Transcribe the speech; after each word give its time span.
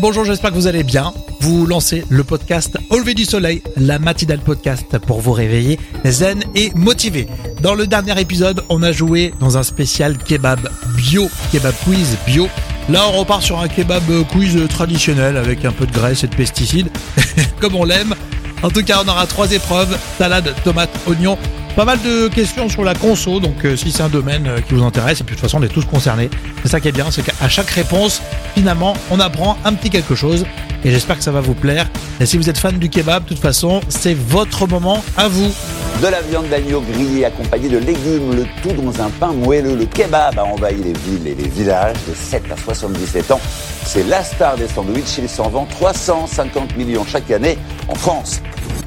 Bonjour, 0.00 0.24
j'espère 0.24 0.50
que 0.50 0.56
vous 0.56 0.66
allez 0.66 0.82
bien. 0.82 1.12
Vous 1.40 1.66
lancez 1.66 2.04
le 2.08 2.24
podcast 2.24 2.76
Au 2.90 2.98
lever 2.98 3.14
du 3.14 3.24
soleil, 3.24 3.62
la 3.76 3.98
matinale 3.98 4.40
podcast 4.40 4.98
pour 4.98 5.20
vous 5.20 5.32
réveiller 5.32 5.78
zen 6.04 6.42
et 6.54 6.72
motivé. 6.74 7.28
Dans 7.62 7.74
le 7.74 7.86
dernier 7.86 8.20
épisode, 8.20 8.64
on 8.68 8.82
a 8.82 8.92
joué 8.92 9.32
dans 9.40 9.56
un 9.56 9.62
spécial 9.62 10.18
kebab 10.18 10.68
bio, 10.96 11.30
kebab 11.52 11.74
quiz 11.84 12.16
bio. 12.26 12.48
Là, 12.88 13.04
on 13.08 13.20
repart 13.20 13.42
sur 13.42 13.60
un 13.60 13.68
kebab 13.68 14.02
quiz 14.32 14.58
traditionnel 14.68 15.36
avec 15.36 15.64
un 15.64 15.72
peu 15.72 15.86
de 15.86 15.92
graisse 15.92 16.24
et 16.24 16.28
de 16.28 16.34
pesticides, 16.34 16.90
comme 17.60 17.76
on 17.76 17.84
l'aime. 17.84 18.14
En 18.62 18.70
tout 18.70 18.82
cas, 18.82 19.00
on 19.04 19.08
aura 19.08 19.26
trois 19.26 19.52
épreuves, 19.52 19.96
salade, 20.18 20.54
tomate, 20.64 20.90
oignon. 21.06 21.38
Pas 21.76 21.84
mal 21.84 22.00
de 22.02 22.28
questions 22.28 22.68
sur 22.68 22.84
la 22.84 22.94
conso, 22.94 23.40
donc 23.40 23.64
euh, 23.64 23.76
si 23.76 23.90
c'est 23.90 24.04
un 24.04 24.08
domaine 24.08 24.46
euh, 24.46 24.60
qui 24.60 24.74
vous 24.74 24.84
intéresse, 24.84 25.20
et 25.20 25.24
puis 25.24 25.34
de 25.34 25.40
toute 25.40 25.50
façon 25.50 25.60
on 25.60 25.64
est 25.64 25.68
tous 25.68 25.84
concernés, 25.84 26.30
c'est 26.62 26.68
ça 26.68 26.78
qui 26.78 26.86
est 26.86 26.92
bien, 26.92 27.10
c'est 27.10 27.22
qu'à 27.22 27.48
chaque 27.48 27.68
réponse, 27.70 28.22
finalement, 28.54 28.94
on 29.10 29.18
apprend 29.18 29.56
un 29.64 29.72
petit 29.74 29.90
quelque 29.90 30.14
chose, 30.14 30.46
et 30.84 30.92
j'espère 30.92 31.18
que 31.18 31.24
ça 31.24 31.32
va 31.32 31.40
vous 31.40 31.54
plaire. 31.54 31.88
Et 32.20 32.26
si 32.26 32.36
vous 32.36 32.48
êtes 32.48 32.58
fan 32.58 32.78
du 32.78 32.88
kebab, 32.88 33.24
de 33.24 33.28
toute 33.30 33.40
façon, 33.40 33.80
c'est 33.88 34.14
votre 34.14 34.68
moment 34.68 35.02
à 35.16 35.26
vous. 35.26 35.52
De 36.00 36.06
la 36.06 36.20
viande 36.22 36.48
d'agneau 36.48 36.80
grillée 36.80 37.24
accompagnée 37.24 37.68
de 37.68 37.78
légumes, 37.78 38.36
le 38.36 38.44
tout 38.62 38.80
dans 38.80 39.02
un 39.02 39.10
pain 39.10 39.32
moelleux. 39.32 39.74
Le 39.74 39.86
kebab 39.86 40.38
a 40.38 40.44
envahi 40.44 40.76
les 40.76 40.92
villes 40.92 41.26
et 41.26 41.34
les 41.34 41.48
villages 41.48 41.96
de 42.08 42.14
7 42.14 42.44
à 42.52 42.56
77 42.56 43.32
ans. 43.32 43.40
C'est 43.84 44.04
la 44.04 44.22
star 44.22 44.56
des 44.56 44.68
sandwichs, 44.68 45.18
il 45.18 45.28
s'en 45.28 45.48
vend 45.48 45.66
350 45.68 46.76
millions 46.76 47.04
chaque 47.04 47.30
année 47.32 47.58
en 47.88 47.94
France. 47.96 48.40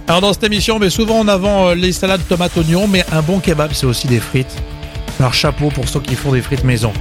Alors 0.09 0.21
dans 0.21 0.31
cette 0.31 0.45
émission, 0.45 0.77
on 0.77 0.79
met 0.79 0.89
souvent 0.89 1.19
en 1.19 1.27
avant 1.27 1.67
euh, 1.67 1.75
les 1.75 1.91
salades 1.91 2.25
tomates 2.29 2.55
oignons, 2.55 2.87
mais 2.87 3.03
un 3.11 3.21
bon 3.21 3.39
kebab, 3.39 3.71
c'est 3.73 3.85
aussi 3.85 4.07
des 4.07 4.21
frites. 4.21 4.55
Alors 5.19 5.33
chapeau 5.33 5.69
pour 5.69 5.89
ceux 5.89 5.99
qui 5.99 6.15
font 6.15 6.31
des 6.31 6.41
frites 6.41 6.63
maison. 6.63 6.93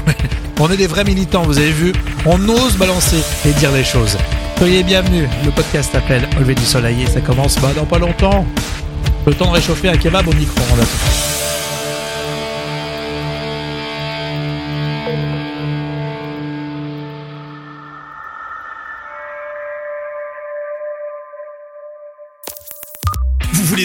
on 0.60 0.70
est 0.70 0.78
des 0.78 0.86
vrais 0.86 1.04
militants, 1.04 1.42
vous 1.42 1.58
avez 1.58 1.70
vu. 1.70 1.92
On 2.24 2.48
ose 2.48 2.78
balancer 2.78 3.22
et 3.44 3.52
dire 3.52 3.72
les 3.72 3.84
choses. 3.84 4.16
Soyez 4.56 4.82
bienvenus. 4.82 5.28
Le 5.44 5.50
podcast 5.50 5.92
s'appelle 5.92 6.26
Au 6.36 6.40
lever 6.40 6.54
du 6.54 6.64
soleil 6.64 7.02
et 7.02 7.06
ça 7.06 7.20
commence 7.20 7.56
bah, 7.56 7.72
dans 7.76 7.84
pas 7.84 7.98
longtemps. 7.98 8.46
Le 9.26 9.34
temps 9.34 9.48
de 9.50 9.56
réchauffer 9.56 9.90
un 9.90 9.98
kebab 9.98 10.26
au 10.26 10.32
micro. 10.32 10.62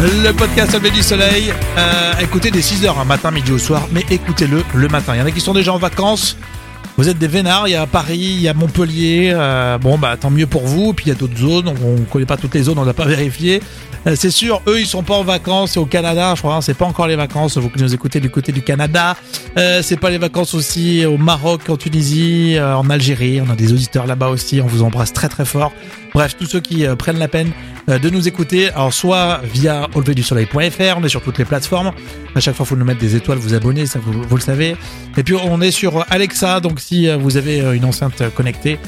Le 0.00 0.30
podcast 0.30 0.72
lever 0.74 0.92
du 0.92 1.02
soleil. 1.02 1.52
Euh, 1.76 2.12
écoutez 2.20 2.52
des 2.52 2.62
6h, 2.62 2.96
un 3.00 3.04
matin, 3.04 3.32
midi 3.32 3.50
au 3.50 3.58
soir, 3.58 3.88
mais 3.90 4.04
écoutez-le 4.08 4.62
le 4.72 4.88
matin. 4.88 5.16
Il 5.16 5.18
y 5.18 5.22
en 5.22 5.26
a 5.26 5.32
qui 5.32 5.40
sont 5.40 5.54
déjà 5.54 5.72
en 5.72 5.78
vacances. 5.78 6.36
Vous 6.96 7.08
êtes 7.08 7.18
des 7.18 7.26
vénards, 7.26 7.66
il 7.66 7.72
y 7.72 7.74
a 7.74 7.84
Paris, 7.86 8.16
il 8.16 8.40
y 8.40 8.48
a 8.48 8.54
Montpellier, 8.54 9.32
euh, 9.32 9.76
bon 9.78 9.98
bah 9.98 10.16
tant 10.16 10.30
mieux 10.30 10.46
pour 10.46 10.66
vous, 10.66 10.92
puis 10.92 11.06
il 11.06 11.08
y 11.08 11.12
a 11.12 11.14
d'autres 11.14 11.36
zones, 11.36 11.72
on 11.84 11.92
ne 11.94 12.04
connaît 12.04 12.26
pas 12.26 12.36
toutes 12.36 12.54
les 12.54 12.62
zones, 12.64 12.78
on 12.78 12.84
n'a 12.84 12.92
pas 12.92 13.04
vérifié. 13.06 13.60
Euh, 14.06 14.14
c'est 14.16 14.32
sûr, 14.32 14.62
eux 14.66 14.80
ils 14.80 14.86
sont 14.86 15.04
pas 15.04 15.14
en 15.14 15.22
vacances, 15.22 15.72
c'est 15.72 15.80
au 15.80 15.86
Canada, 15.86 16.34
je 16.34 16.40
crois, 16.40 16.56
hein, 16.56 16.60
c'est 16.60 16.74
pas 16.74 16.86
encore 16.86 17.06
les 17.06 17.14
vacances, 17.14 17.56
vous 17.56 17.68
qui 17.68 17.80
nous 17.80 17.94
écoutez 17.94 18.18
du 18.18 18.30
côté 18.30 18.50
du 18.50 18.62
Canada, 18.62 19.16
euh, 19.56 19.80
c'est 19.80 19.96
pas 19.96 20.10
les 20.10 20.18
vacances 20.18 20.54
aussi 20.54 21.06
au 21.06 21.18
Maroc, 21.18 21.68
en 21.68 21.76
Tunisie, 21.76 22.56
en 22.60 22.90
Algérie, 22.90 23.40
on 23.46 23.50
a 23.50 23.54
des 23.54 23.72
auditeurs 23.72 24.06
là-bas 24.06 24.28
aussi, 24.28 24.60
on 24.60 24.66
vous 24.66 24.82
embrasse 24.82 25.12
très 25.12 25.28
très 25.28 25.44
fort. 25.44 25.72
Bref, 26.14 26.36
tous 26.36 26.46
ceux 26.46 26.60
qui 26.60 26.84
prennent 26.98 27.20
la 27.20 27.28
peine 27.28 27.52
de 27.88 28.10
nous 28.10 28.28
écouter, 28.28 28.70
alors 28.70 28.92
soit 28.92 29.40
via 29.42 29.88
auleverdusoleil.fr, 29.94 30.98
on 30.98 31.04
est 31.04 31.08
sur 31.08 31.22
toutes 31.22 31.38
les 31.38 31.44
plateformes, 31.44 31.92
à 32.34 32.40
chaque 32.40 32.54
fois 32.54 32.64
il 32.64 32.68
faut 32.68 32.76
nous 32.76 32.84
mettre 32.84 33.00
des 33.00 33.16
étoiles, 33.16 33.38
vous 33.38 33.54
abonner, 33.54 33.86
ça 33.86 33.98
vous, 33.98 34.22
vous 34.22 34.36
le 34.36 34.42
savez. 34.42 34.76
Et 35.16 35.22
puis 35.22 35.34
on 35.34 35.60
est 35.60 35.70
sur 35.70 36.04
Alexa, 36.10 36.60
donc 36.60 36.80
si 36.80 37.08
euh, 37.08 37.16
vous 37.16 37.36
avez 37.36 37.60
euh, 37.60 37.72
une 37.72 37.84
enceinte 37.84 38.22
connectée, 38.34 38.78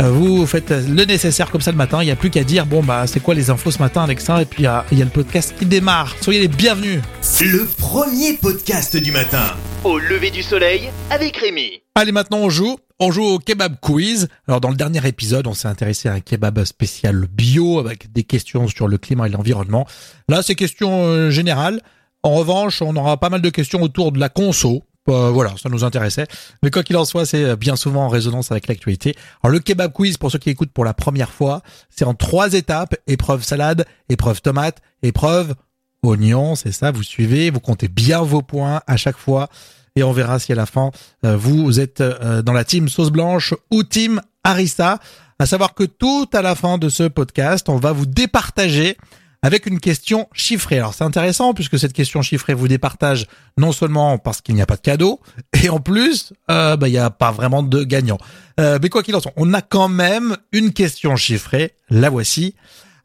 euh, 0.00 0.10
vous 0.10 0.46
faites 0.46 0.70
le 0.70 1.04
nécessaire 1.04 1.50
comme 1.50 1.60
ça 1.60 1.72
le 1.72 1.76
matin, 1.76 2.02
il 2.02 2.06
n'y 2.06 2.12
a 2.12 2.16
plus 2.16 2.30
qu'à 2.30 2.44
dire 2.44 2.66
bon 2.66 2.82
bah 2.82 3.06
c'est 3.08 3.20
quoi 3.20 3.34
les 3.34 3.50
infos 3.50 3.72
ce 3.72 3.80
matin 3.80 4.04
Alexa? 4.04 4.42
Et 4.42 4.44
puis 4.44 4.66
euh, 4.66 4.78
il 4.92 4.98
y 4.98 5.02
a 5.02 5.04
le 5.04 5.10
podcast 5.10 5.54
qui 5.58 5.66
démarre. 5.66 6.14
Soyez 6.20 6.40
les 6.40 6.48
bienvenus. 6.48 7.00
Le 7.40 7.66
premier 7.66 8.34
podcast 8.34 8.96
du 8.96 9.10
matin. 9.10 9.42
Au 9.82 9.98
lever 9.98 10.30
du 10.30 10.42
soleil 10.42 10.88
avec 11.10 11.36
Rémi. 11.36 11.82
Allez 11.96 12.12
maintenant 12.12 12.38
on 12.38 12.50
joue. 12.50 12.78
On 13.00 13.12
joue 13.12 13.22
au 13.22 13.38
kebab 13.38 13.76
quiz. 13.80 14.26
Alors 14.48 14.60
dans 14.60 14.70
le 14.70 14.74
dernier 14.74 15.06
épisode, 15.06 15.46
on 15.46 15.54
s'est 15.54 15.68
intéressé 15.68 16.08
à 16.08 16.14
un 16.14 16.20
kebab 16.20 16.64
spécial 16.64 17.28
bio 17.28 17.78
avec 17.78 18.12
des 18.12 18.24
questions 18.24 18.66
sur 18.66 18.88
le 18.88 18.98
climat 18.98 19.28
et 19.28 19.30
l'environnement. 19.30 19.86
Là, 20.28 20.42
c'est 20.42 20.56
questions 20.56 21.04
euh, 21.04 21.30
générales. 21.30 21.80
En 22.24 22.34
revanche, 22.34 22.82
on 22.82 22.96
aura 22.96 23.16
pas 23.16 23.28
mal 23.28 23.40
de 23.40 23.50
questions 23.50 23.82
autour 23.82 24.10
de 24.10 24.18
la 24.18 24.28
conso. 24.28 24.82
Euh, 25.08 25.30
voilà, 25.30 25.54
ça 25.62 25.68
nous 25.68 25.84
intéressait. 25.84 26.26
Mais 26.64 26.72
quoi 26.72 26.82
qu'il 26.82 26.96
en 26.96 27.04
soit, 27.04 27.24
c'est 27.24 27.54
bien 27.54 27.76
souvent 27.76 28.06
en 28.06 28.08
résonance 28.08 28.50
avec 28.50 28.66
l'actualité. 28.66 29.14
Alors 29.44 29.52
le 29.52 29.60
kebab 29.60 29.92
quiz, 29.92 30.16
pour 30.16 30.32
ceux 30.32 30.40
qui 30.40 30.50
écoutent 30.50 30.72
pour 30.72 30.84
la 30.84 30.92
première 30.92 31.30
fois, 31.30 31.62
c'est 31.88 32.04
en 32.04 32.14
trois 32.14 32.54
étapes. 32.54 32.96
Épreuve 33.06 33.44
salade, 33.44 33.86
épreuve 34.08 34.42
tomate, 34.42 34.82
épreuve 35.04 35.54
oignon. 36.02 36.54
C'est 36.54 36.72
ça, 36.72 36.90
vous 36.90 37.02
suivez, 37.02 37.50
vous 37.50 37.60
comptez 37.60 37.88
bien 37.88 38.22
vos 38.22 38.42
points 38.42 38.82
à 38.86 38.96
chaque 38.96 39.16
fois. 39.16 39.48
Et 39.96 40.02
on 40.02 40.12
verra 40.12 40.38
si 40.38 40.52
à 40.52 40.54
la 40.54 40.66
fin, 40.66 40.90
euh, 41.24 41.36
vous 41.36 41.80
êtes 41.80 42.00
euh, 42.00 42.42
dans 42.42 42.52
la 42.52 42.64
team 42.64 42.88
sauce 42.88 43.10
blanche 43.10 43.54
ou 43.70 43.82
team 43.82 44.20
harissa. 44.44 44.98
À 45.38 45.46
savoir 45.46 45.74
que 45.74 45.84
tout 45.84 46.28
à 46.32 46.42
la 46.42 46.54
fin 46.54 46.78
de 46.78 46.88
ce 46.88 47.04
podcast, 47.04 47.68
on 47.68 47.76
va 47.76 47.92
vous 47.92 48.06
départager 48.06 48.96
avec 49.42 49.66
une 49.66 49.80
question 49.80 50.28
chiffrée. 50.32 50.78
Alors 50.78 50.94
c'est 50.94 51.04
intéressant 51.04 51.54
puisque 51.54 51.78
cette 51.78 51.92
question 51.92 52.22
chiffrée 52.22 52.54
vous 52.54 52.68
départage 52.68 53.26
non 53.56 53.72
seulement 53.72 54.18
parce 54.18 54.40
qu'il 54.40 54.54
n'y 54.54 54.62
a 54.62 54.66
pas 54.66 54.76
de 54.76 54.80
cadeau, 54.80 55.20
et 55.62 55.68
en 55.68 55.80
plus, 55.80 56.32
euh, 56.50 56.76
bah, 56.76 56.88
il 56.88 56.92
n'y 56.92 56.98
a 56.98 57.10
pas 57.10 57.30
vraiment 57.30 57.62
de 57.62 57.84
gagnant. 57.84 58.18
Euh, 58.60 58.78
mais 58.82 58.88
quoi 58.88 59.02
qu'il 59.02 59.14
en 59.14 59.20
soit, 59.20 59.32
on 59.36 59.54
a 59.54 59.62
quand 59.62 59.88
même 59.88 60.36
une 60.52 60.72
question 60.72 61.16
chiffrée. 61.16 61.74
La 61.90 62.10
voici. 62.10 62.54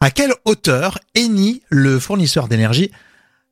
À 0.03 0.11
quelle 0.11 0.33
hauteur 0.43 0.99
Eni, 1.15 1.61
le 1.69 1.97
fournisseur 1.97 2.49
d'énergie, 2.49 2.91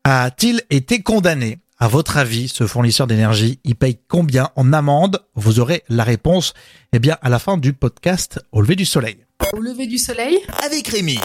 a-t-il 0.03 0.61
été 0.69 1.01
condamné? 1.01 1.59
À 1.79 1.87
votre 1.87 2.17
avis, 2.17 2.49
ce 2.49 2.67
fournisseur 2.67 3.07
d'énergie, 3.07 3.61
il 3.63 3.75
paye 3.75 3.97
combien 4.09 4.49
en 4.57 4.73
amende? 4.73 5.21
Vous 5.33 5.61
aurez 5.61 5.83
la 5.87 6.03
réponse 6.03 6.53
eh 6.91 6.99
bien, 6.99 7.17
à 7.21 7.29
la 7.29 7.39
fin 7.39 7.57
du 7.57 7.71
podcast 7.71 8.41
Au 8.51 8.59
lever 8.59 8.75
du 8.75 8.83
soleil. 8.83 9.15
Au 9.53 9.61
lever 9.61 9.87
du 9.87 9.97
soleil? 9.97 10.39
Avec 10.65 10.89
Rémi. 10.89 11.19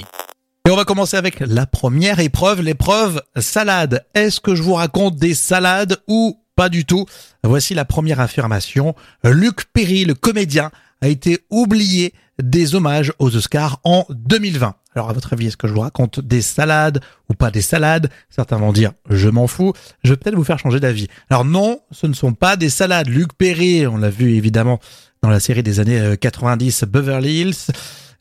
Et 0.65 0.70
on 0.70 0.76
va 0.76 0.84
commencer 0.84 1.16
avec 1.16 1.41
la 1.41 1.66
première 1.66 2.20
épreuve, 2.20 2.62
l'épreuve 2.62 3.20
salade. 3.34 4.06
Est-ce 4.15 4.38
que 4.38 4.54
je 4.54 4.62
vous 4.62 4.75
raconte 4.75 5.16
des 5.16 5.34
salades 5.34 6.00
ou 6.06 6.38
pas 6.54 6.69
du 6.69 6.84
tout? 6.84 7.04
Voici 7.42 7.75
la 7.75 7.84
première 7.84 8.20
affirmation. 8.20 8.94
Luc 9.25 9.65
Perry, 9.72 10.04
le 10.04 10.15
comédien, 10.15 10.70
a 11.00 11.09
été 11.09 11.41
oublié 11.50 12.15
des 12.41 12.76
hommages 12.76 13.12
aux 13.19 13.34
Oscars 13.34 13.81
en 13.82 14.06
2020. 14.10 14.76
Alors 14.97 15.11
à 15.11 15.12
votre 15.12 15.34
avis, 15.34 15.49
est-ce 15.49 15.59
que 15.59 15.69
je 15.69 15.75
vous 15.75 15.81
raconte 15.81 16.21
des 16.21 16.41
salades 16.41 17.01
ou 17.29 17.34
pas 17.34 17.51
des 17.51 17.61
salades? 17.61 18.09
Certains 18.31 18.57
vont 18.57 18.73
dire 18.73 18.93
je 19.11 19.29
m'en 19.29 19.47
fous. 19.47 19.75
Je 20.03 20.11
vais 20.11 20.17
peut-être 20.17 20.37
vous 20.37 20.45
faire 20.45 20.59
changer 20.59 20.81
d'avis. 20.81 21.07
Alors 21.29 21.45
non, 21.45 21.81
ce 21.91 22.07
ne 22.07 22.15
sont 22.15 22.33
pas 22.33 22.57
des 22.57 22.71
salades. 22.71 23.07
Luc 23.07 23.34
Perry, 23.34 23.87
on 23.87 23.99
l'a 23.99 24.09
vu 24.09 24.34
évidemment 24.34 24.81
dans 25.23 25.29
la 25.29 25.39
série 25.39 25.62
des 25.62 25.81
années 25.81 26.01
euh, 26.01 26.17
90 26.17 26.84
Beverly 26.84 27.41
Hills. 27.41 27.67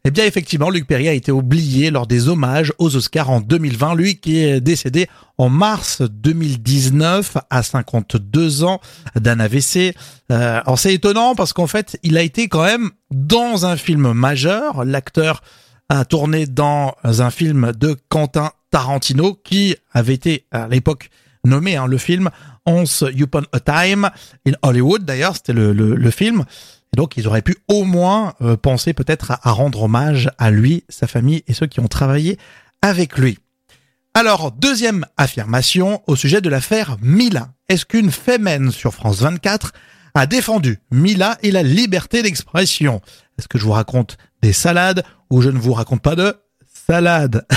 Eh 0.03 0.11
bien, 0.11 0.25
effectivement, 0.25 0.69
Luc 0.69 0.85
Perry 0.85 1.07
a 1.07 1.13
été 1.13 1.31
oublié 1.31 1.91
lors 1.91 2.07
des 2.07 2.27
hommages 2.27 2.73
aux 2.77 2.93
Oscars 2.97 3.29
en 3.29 3.39
2020. 3.39 3.95
Lui 3.95 4.17
qui 4.17 4.39
est 4.39 4.59
décédé 4.59 5.07
en 5.37 5.47
mars 5.47 6.01
2019 6.01 7.37
à 7.49 7.63
52 7.63 8.65
ans 8.65 8.81
d'un 9.15 9.39
AVC. 9.39 9.95
Euh, 10.29 10.59
alors 10.65 10.77
c'est 10.77 10.93
étonnant 10.93 11.35
parce 11.35 11.53
qu'en 11.53 11.67
fait, 11.67 11.97
il 12.03 12.17
a 12.17 12.21
été 12.21 12.49
quand 12.49 12.63
même 12.63 12.91
dans 13.11 13.65
un 13.65 13.77
film 13.77 14.11
majeur. 14.11 14.83
L'acteur 14.83 15.41
a 15.89 16.05
tourné 16.05 16.45
dans 16.45 16.95
un 17.03 17.29
film 17.29 17.71
de 17.73 17.95
Quentin 18.09 18.51
Tarantino 18.71 19.35
qui 19.35 19.75
avait 19.93 20.13
été 20.13 20.45
à 20.51 20.67
l'époque 20.67 21.09
nommé 21.43 21.75
hein, 21.75 21.87
le 21.87 21.97
film 21.97 22.29
Once 22.65 23.03
Upon 23.15 23.43
a 23.51 23.59
Time 23.59 24.09
in 24.47 24.53
Hollywood. 24.63 25.05
D'ailleurs, 25.05 25.35
c'était 25.35 25.53
le, 25.53 25.73
le, 25.73 25.95
le 25.95 26.11
film. 26.11 26.43
Et 26.93 26.97
donc, 26.97 27.17
ils 27.17 27.27
auraient 27.27 27.41
pu 27.41 27.57
au 27.67 27.83
moins 27.83 28.33
euh, 28.41 28.57
penser 28.57 28.93
peut-être 28.93 29.31
à, 29.31 29.47
à 29.47 29.51
rendre 29.51 29.83
hommage 29.83 30.29
à 30.37 30.49
lui, 30.49 30.83
sa 30.89 31.07
famille 31.07 31.43
et 31.47 31.53
ceux 31.53 31.67
qui 31.67 31.79
ont 31.79 31.87
travaillé 31.87 32.37
avec 32.81 33.17
lui. 33.17 33.37
Alors, 34.13 34.51
deuxième 34.51 35.05
affirmation 35.17 36.01
au 36.07 36.15
sujet 36.15 36.41
de 36.41 36.49
l'affaire 36.49 36.97
Mila. 37.01 37.49
Est-ce 37.67 37.85
qu'une 37.85 38.11
fémène 38.11 38.71
sur 38.71 38.93
France 38.93 39.19
24 39.21 39.73
a 40.13 40.25
défendu 40.25 40.79
Mila 40.89 41.37
et 41.43 41.51
la 41.51 41.63
liberté 41.63 42.23
d'expression? 42.23 43.01
Est-ce 43.37 43.47
que 43.49 43.57
je 43.57 43.65
vous 43.65 43.73
raconte 43.73 44.17
des 44.45 44.53
salades 44.53 45.03
ou 45.31 45.41
je 45.41 45.49
ne 45.49 45.57
vous 45.57 45.73
raconte 45.73 46.03
pas 46.03 46.15
de 46.15 46.35
salade. 46.87 47.47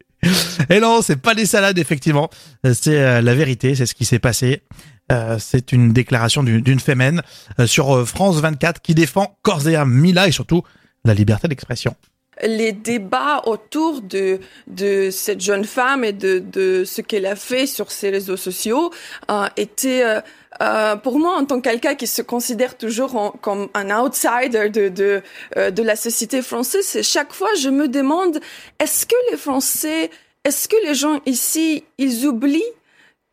Et 0.70 0.80
non, 0.80 1.02
c'est 1.02 1.16
pas 1.16 1.34
des 1.34 1.44
salades, 1.44 1.78
effectivement. 1.78 2.30
C'est 2.72 2.98
euh, 2.98 3.20
la 3.20 3.34
vérité, 3.34 3.74
c'est 3.74 3.84
ce 3.84 3.94
qui 3.94 4.06
s'est 4.06 4.18
passé. 4.18 4.62
Euh, 5.10 5.36
c'est 5.38 5.72
une 5.72 5.92
déclaration 5.92 6.42
d'une 6.42 6.80
fémène 6.80 7.20
euh, 7.58 7.66
sur 7.66 8.08
France 8.08 8.36
24 8.36 8.80
qui 8.80 8.94
défend 8.94 9.36
corps 9.42 9.68
et 9.68 9.76
Mila 9.84 10.26
et 10.26 10.32
surtout 10.32 10.62
la 11.04 11.12
liberté 11.12 11.48
d'expression 11.48 11.94
les 12.40 12.72
débats 12.72 13.42
autour 13.46 14.00
de, 14.00 14.40
de 14.66 15.10
cette 15.10 15.40
jeune 15.40 15.64
femme 15.64 16.04
et 16.04 16.12
de, 16.12 16.38
de 16.38 16.84
ce 16.84 17.02
qu'elle 17.02 17.26
a 17.26 17.36
fait 17.36 17.66
sur 17.66 17.90
ses 17.90 18.10
réseaux 18.10 18.38
sociaux 18.38 18.90
euh, 19.30 19.46
étaient, 19.56 20.02
euh, 20.04 20.20
euh, 20.62 20.96
pour 20.96 21.18
moi, 21.18 21.36
en 21.36 21.44
tant 21.44 21.60
que 21.60 21.68
quelqu'un 21.68 21.94
qui 21.94 22.06
se 22.06 22.22
considère 22.22 22.76
toujours 22.78 23.36
comme 23.42 23.68
un 23.74 23.90
outsider 24.00 24.70
de, 24.70 24.88
de, 24.88 25.22
euh, 25.56 25.70
de 25.70 25.82
la 25.82 25.96
société 25.96 26.42
française, 26.42 27.02
chaque 27.02 27.32
fois 27.32 27.52
je 27.54 27.68
me 27.68 27.86
demande, 27.86 28.40
est-ce 28.78 29.06
que 29.06 29.16
les 29.30 29.36
Français, 29.36 30.10
est-ce 30.44 30.68
que 30.68 30.76
les 30.86 30.94
gens 30.94 31.20
ici, 31.26 31.84
ils 31.98 32.26
oublient 32.26 32.62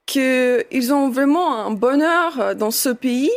qu'ils 0.05 0.91
ont 0.93 1.09
vraiment 1.09 1.65
un 1.65 1.71
bonheur 1.71 2.39
euh, 2.39 2.53
dans 2.53 2.71
ce 2.71 2.89
pays 2.89 3.31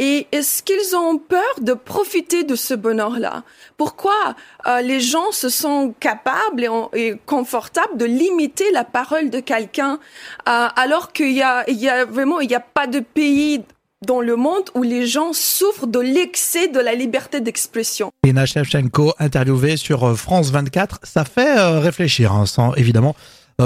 et 0.00 0.26
est-ce 0.32 0.64
qu'ils 0.64 0.96
ont 0.96 1.18
peur 1.18 1.40
de 1.60 1.72
profiter 1.72 2.42
de 2.42 2.56
ce 2.56 2.74
bonheur-là? 2.74 3.44
Pourquoi 3.76 4.34
euh, 4.66 4.80
les 4.80 5.00
gens 5.00 5.30
se 5.30 5.48
sont 5.48 5.94
capables 6.00 6.68
et, 6.94 7.14
confortables 7.26 7.96
de 7.96 8.04
limiter 8.04 8.64
la 8.72 8.82
parole 8.82 9.30
de 9.30 9.38
quelqu'un 9.38 10.00
euh, 10.48 10.66
alors 10.74 11.12
qu'il 11.12 11.32
y 11.32 11.42
a, 11.42 11.64
vraiment 12.06 12.40
il 12.40 12.48
n'y 12.48 12.56
a 12.56 12.60
pas 12.60 12.88
de 12.88 12.98
pays 12.98 13.62
dans 14.04 14.20
le 14.20 14.34
monde 14.34 14.64
où 14.74 14.82
les 14.82 15.06
gens 15.06 15.32
souffrent 15.32 15.86
de 15.86 16.00
l'excès 16.00 16.66
de 16.66 16.80
la 16.80 16.94
liberté 16.94 17.40
d'expression? 17.40 18.10
Ina 18.26 18.46
Shevchenko, 18.46 19.14
interviewée 19.20 19.76
sur 19.76 20.02
euh, 20.02 20.14
France 20.16 20.50
24, 20.50 20.98
ça 21.04 21.24
fait 21.24 21.54
réfléchir, 21.78 22.32
hein, 22.32 22.46
sans 22.46 22.74
évidemment 22.74 23.14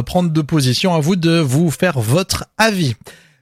prendre 0.04 0.30
de 0.30 0.42
position. 0.42 0.94
À 0.94 1.00
vous 1.00 1.16
de 1.16 1.40
vous 1.40 1.70
faire 1.70 1.98
votre 1.98 2.44
avis. 2.58 2.94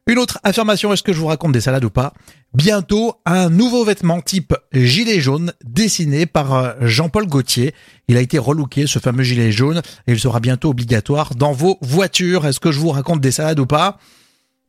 Une 0.08 0.18
autre 0.18 0.38
affirmation, 0.44 0.92
est-ce 0.92 1.02
que 1.02 1.12
je 1.12 1.18
vous 1.18 1.26
raconte 1.26 1.50
des 1.50 1.60
salades 1.60 1.84
ou 1.84 1.90
pas? 1.90 2.12
Bientôt, 2.54 3.16
un 3.26 3.50
nouveau 3.50 3.84
vêtement 3.84 4.20
type 4.20 4.54
gilet 4.72 5.20
jaune 5.20 5.52
dessiné 5.64 6.26
par 6.26 6.54
euh, 6.54 6.72
Jean-Paul 6.80 7.26
Gaultier. 7.26 7.74
Il 8.06 8.16
a 8.16 8.20
été 8.20 8.38
relooké, 8.38 8.86
ce 8.86 9.00
fameux 9.00 9.24
gilet 9.24 9.50
jaune, 9.50 9.82
et 10.06 10.12
il 10.12 10.20
sera 10.20 10.38
bientôt 10.38 10.70
obligatoire 10.70 11.34
dans 11.34 11.50
vos 11.50 11.76
voitures. 11.80 12.46
Est-ce 12.46 12.60
que 12.60 12.70
je 12.70 12.78
vous 12.78 12.90
raconte 12.90 13.20
des 13.20 13.32
salades 13.32 13.58
ou 13.58 13.66
pas? 13.66 13.98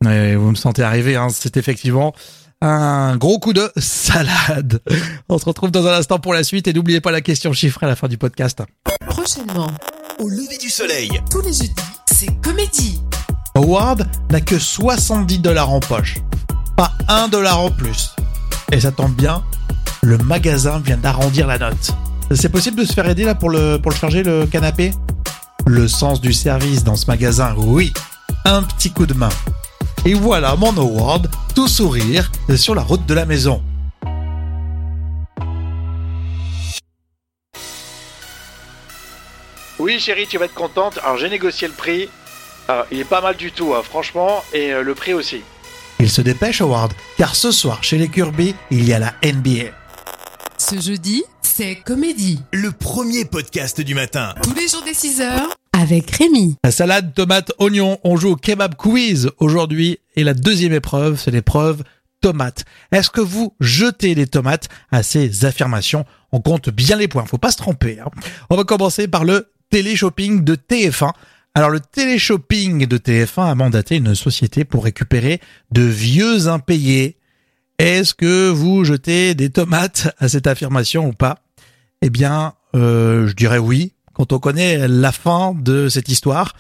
Vous 0.01 0.10
me 0.10 0.56
sentez 0.56 0.81
arriver, 0.81 1.16
hein, 1.16 1.28
c'est 1.30 1.56
effectivement 1.56 2.16
un 2.62 3.16
gros 3.18 3.38
coup 3.38 3.54
de 3.54 3.72
salade. 3.78 4.81
On 5.30 5.38
se 5.38 5.45
retrouve 5.45 5.69
dans 5.69 5.86
un 5.86 5.94
instant 5.94 6.18
pour 6.18 6.34
la 6.34 6.44
suite 6.44 6.68
et 6.68 6.74
n'oubliez 6.74 7.00
pas 7.00 7.12
la 7.12 7.22
question 7.22 7.54
chiffrée 7.54 7.86
à 7.86 7.89
la 7.89 7.95
fin 7.95 8.07
du 8.07 8.18
podcast. 8.18 8.63
Prochainement, 9.07 9.69
au 10.19 10.30
lever 10.30 10.57
du 10.57 10.69
soleil, 10.69 11.12
tous 11.30 11.42
les 11.42 11.54
jeudis, 11.54 11.75
c'est 12.07 12.42
comédie. 12.42 13.01
Howard 13.57 14.07
n'a 14.30 14.39
que 14.39 14.59
70 14.59 15.39
dollars 15.39 15.71
en 15.71 15.80
poche. 15.80 16.19
Pas 16.75 16.92
un 17.07 17.27
dollar 17.27 17.59
en 17.59 17.71
plus. 17.71 18.12
Et 18.71 18.80
ça 18.80 18.92
tombe 18.92 19.15
bien, 19.15 19.44
le 20.04 20.19
magasin 20.19 20.77
vient 20.77 20.98
d'arrondir 20.98 21.48
la 21.48 21.57
note. 21.57 21.92
C'est 22.36 22.50
possible 22.50 22.77
de 22.77 22.86
se 22.86 22.94
faire 22.94 23.09
aider 23.09 23.24
là 23.24 23.33
pour 23.33 23.50
le, 23.50 23.77
pour 23.81 23.92
le 23.92 23.98
charger 23.98 24.21
le 24.21 24.45
canapé? 24.45 24.92
Le 25.65 25.88
sens 25.88 26.21
du 26.21 26.33
service 26.33 26.83
dans 26.83 26.95
ce 26.95 27.07
magasin, 27.07 27.56
oui. 27.57 27.92
Un 28.45 28.62
petit 28.62 28.92
coup 28.92 29.07
de 29.07 29.15
main. 29.15 29.30
Et 30.06 30.13
voilà 30.13 30.56
mon 30.56 30.77
Howard, 30.77 31.27
tout 31.56 31.68
sourire, 31.68 32.31
sur 32.56 32.75
la 32.75 32.83
route 32.83 33.07
de 33.07 33.13
la 33.15 33.25
maison. 33.25 33.63
Oui 39.80 40.00
chérie, 40.00 40.27
tu 40.27 40.38
vas 40.38 40.45
être 40.45 40.53
contente. 40.53 41.00
Alors 41.03 41.18
j'ai 41.18 41.30
négocié 41.30 41.68
le 41.68 41.74
prix. 41.74 42.07
Ah, 42.69 42.86
il 42.92 43.00
est 43.00 43.06
pas 43.06 43.22
mal 43.22 43.38
du 43.38 43.54
tout, 43.54 43.74
hein, 43.74 43.81
franchement, 43.81 44.44
et 44.52 44.74
euh, 44.74 44.84
le 44.84 44.94
prix 44.94 45.14
aussi. 45.14 45.42
Il 46.00 46.10
se 46.10 46.22
dépêche, 46.22 46.60
Howard, 46.60 46.92
car 47.18 47.34
ce 47.34 47.52
soir, 47.52 47.81
chez 47.81 47.98
les 47.98 48.10
Kirby, 48.10 48.56
il 48.72 48.86
y 48.86 48.92
a 48.92 49.00
la 49.00 49.14
NBA. 49.24 49.72
Ce 50.58 50.78
jeudi, 50.78 51.24
c'est 51.42 51.75
Comédie. 51.75 52.42
Le 52.52 52.74
premier 52.74 53.24
podcast 53.24 53.80
du 53.80 53.96
matin. 53.96 54.36
Tous 54.44 54.54
les 54.54 54.68
jours 54.68 54.84
des 54.84 54.94
6 54.94 55.22
heures, 55.22 55.56
avec 55.72 56.12
Rémi. 56.12 56.58
La 56.66 56.72
salade, 56.72 57.14
tomate, 57.14 57.54
oignon, 57.58 58.00
on 58.04 58.18
joue 58.18 58.31
au 58.31 58.36
kebab 58.36 58.75
quiz 58.75 59.31
aujourd'hui, 59.40 60.00
et 60.18 60.25
la 60.25 60.34
deuxième 60.34 60.74
épreuve, 60.74 61.18
c'est 61.18 61.31
l'épreuve 61.31 61.84
tomate. 62.20 62.66
Est-ce 62.92 63.10
que 63.10 63.22
vous 63.22 63.56
jetez 63.62 64.13
les 64.13 64.28
tomates 64.28 64.68
à 64.92 65.04
ces 65.04 65.46
affirmations? 65.46 66.06
On 66.34 66.42
compte 66.42 66.70
bien 66.70 66.98
les 66.98 67.08
points, 67.08 67.25
faut 67.25 67.38
pas 67.38 67.52
se 67.52 67.58
tromper. 67.58 68.00
Hein. 68.02 68.10
On 68.50 68.58
va 68.58 68.66
commencer 68.66 69.08
par 69.08 69.24
le 69.24 69.54
télé-shopping 69.70 70.44
de 70.44 70.56
TF1 70.56 71.12
alors 71.57 71.71
le 71.71 71.80
téléshopping 71.80 72.86
de 72.86 73.00
TF1 73.00 73.50
a 73.50 73.56
mandaté 73.56 73.95
une 73.95 74.13
société 74.13 74.63
pour 74.63 74.83
récupérer 74.83 75.42
de 75.71 75.81
vieux 75.81 76.48
impayés. 76.50 77.18
Est-ce 77.80 78.13
que 78.13 78.48
vous 78.50 78.83
jetez 78.83 79.33
des 79.33 79.50
tomates 79.50 80.13
à 80.19 80.30
cette 80.30 80.45
affirmation 80.45 81.07
ou 81.07 81.13
pas? 81.13 81.39
Eh 82.04 82.12
bien, 82.12 82.54
euh, 82.75 83.25
je 83.25 83.33
dirais 83.33 83.57
oui, 83.57 83.94
quand 84.13 84.33
on 84.33 84.38
connaît 84.38 84.88
la 84.88 85.12
fin 85.12 85.56
de 85.59 85.89
cette 85.89 86.09
histoire, 86.09 86.54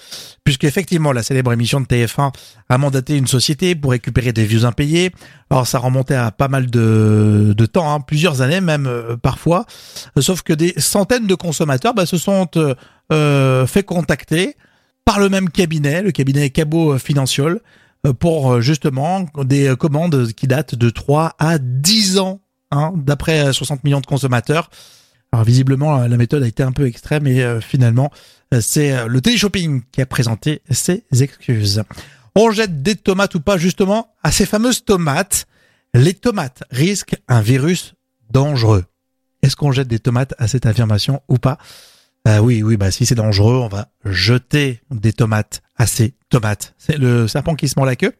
puisqu'effectivement 0.43 1.11
la 1.11 1.21
célèbre 1.21 1.53
émission 1.53 1.79
de 1.79 1.85
TF1 1.85 2.33
a 2.67 2.77
mandaté 2.79 3.17
une 3.17 3.27
société 3.27 3.75
pour 3.75 3.91
récupérer 3.91 4.33
des 4.33 4.45
vieux 4.45 4.65
impayés. 4.65 5.11
Alors 5.51 5.67
ça 5.67 5.77
remontait 5.77 6.15
à 6.15 6.31
pas 6.31 6.47
mal 6.47 6.71
de, 6.71 7.53
temps, 7.71 7.93
hein, 7.93 7.99
plusieurs 7.99 8.41
années 8.41 8.61
même 8.61 8.87
euh, 8.87 9.15
parfois, 9.15 9.67
sauf 10.19 10.41
que 10.41 10.53
des 10.53 10.73
centaines 10.77 11.27
de 11.27 11.35
consommateurs 11.35 11.93
bah, 11.93 12.07
se 12.07 12.17
sont 12.17 12.49
euh, 13.11 13.67
fait 13.67 13.83
contacter 13.83 14.55
par 15.07 15.21
le 15.21 15.29
même 15.29 15.49
cabinet, 15.49 16.01
le 16.01 16.11
cabinet 16.11 16.49
Cabot 16.49 16.97
Financial, 16.97 17.61
euh, 18.05 18.11
pour 18.11 18.51
euh, 18.51 18.59
justement 18.59 19.25
des 19.45 19.73
commandes 19.79 20.33
qui 20.33 20.47
datent 20.47 20.75
de 20.75 20.89
3 20.89 21.33
à 21.39 21.59
10 21.59 22.19
ans, 22.19 22.41
hein, 22.71 22.91
d'après 22.93 23.53
60 23.53 23.85
millions 23.85 24.01
de 24.01 24.05
consommateurs. 24.05 24.69
Alors 25.31 25.45
visiblement, 25.45 25.99
la 25.99 26.17
méthode 26.17 26.43
a 26.43 26.47
été 26.47 26.61
un 26.61 26.73
peu 26.73 26.87
extrême 26.87 27.25
et 27.25 27.41
euh, 27.41 27.61
finalement, 27.61 28.11
c'est 28.59 29.07
le 29.07 29.21
téléshopping 29.21 29.81
qui 29.93 30.01
a 30.01 30.05
présenté 30.05 30.61
ses 30.69 31.05
excuses. 31.21 31.83
On 32.35 32.51
jette 32.51 32.81
des 32.81 32.95
tomates 32.95 33.35
ou 33.35 33.39
pas 33.39 33.57
justement 33.57 34.13
à 34.23 34.33
ces 34.33 34.45
fameuses 34.45 34.83
tomates. 34.83 35.47
Les 35.93 36.15
tomates 36.15 36.63
risquent 36.69 37.15
un 37.29 37.39
virus 37.39 37.93
dangereux. 38.29 38.83
Est-ce 39.41 39.55
qu'on 39.55 39.71
jette 39.71 39.87
des 39.87 39.99
tomates 39.99 40.33
à 40.37 40.49
cette 40.49 40.65
affirmation 40.65 41.21
ou 41.29 41.37
pas? 41.37 41.57
Ah 42.29 42.41
oui, 42.41 42.61
oui, 42.61 42.75
bah 42.75 42.91
si 42.91 43.05
c'est 43.05 43.15
dangereux, 43.15 43.55
on 43.55 43.69
va 43.69 43.87
jeter 44.03 44.81
des 44.91 45.13
tomates 45.13 45.61
à 45.77 45.87
ces 45.87 46.13
tomates. 46.27 46.73
C'est 46.77 46.97
le 46.97 47.25
serpent 47.25 47.55
qui 47.55 47.69
se 47.69 47.75
mord 47.77 47.85
la 47.85 47.95
queue. 47.95 48.11